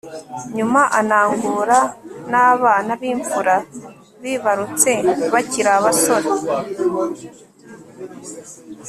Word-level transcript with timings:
nyuma 0.55 0.81
anangura 0.99 1.79
n'abana 2.31 2.91
b'imfura 3.01 3.55
bibarutse 4.23 4.91
bakiri 5.33 5.69
abasore 5.77 6.29